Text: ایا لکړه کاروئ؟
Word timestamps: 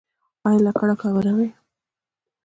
ایا 0.47 0.59
لکړه 0.67 0.93
کاروئ؟ 1.01 1.49